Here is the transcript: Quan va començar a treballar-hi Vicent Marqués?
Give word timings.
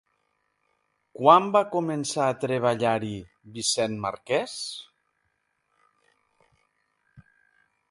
Quan 1.19 1.49
va 1.55 1.61
començar 1.75 2.29
a 2.29 2.37
treballar-hi 2.45 3.11
Vicent 3.59 3.99
Marqués? 4.07 4.57